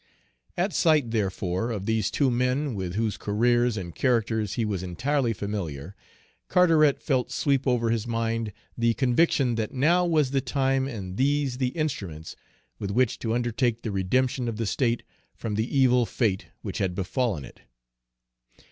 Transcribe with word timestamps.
At 0.57 0.73
sight, 0.73 1.11
therefore, 1.11 1.69
of 1.69 1.85
these 1.85 2.09
two 2.09 2.31
men, 2.31 2.73
with 2.73 2.95
whose 2.95 3.17
careers 3.17 3.77
and 3.77 3.93
characters 3.93 4.55
he 4.55 4.65
was 4.65 4.81
entirely 4.81 5.31
familiar, 5.31 5.95
Carteret 6.47 6.99
felt 7.03 7.31
sweep 7.31 7.67
over 7.67 7.91
his 7.91 8.07
mind 8.07 8.51
the 8.75 8.95
conviction 8.95 9.53
that 9.57 9.75
now 9.75 10.03
was 10.03 10.31
the 10.31 10.41
time 10.41 10.87
and 10.87 11.17
these 11.17 11.59
the 11.59 11.67
instruments 11.77 12.35
with 12.79 12.89
which 12.89 13.19
to 13.19 13.35
undertake 13.35 13.83
the 13.83 13.91
redemption 13.91 14.47
of 14.47 14.57
the 14.57 14.65
state 14.65 15.03
from 15.35 15.53
the 15.53 15.77
evil 15.77 16.07
fate 16.07 16.47
which 16.63 16.79
had 16.79 16.95
befallen 16.95 17.45
it. 17.45 17.61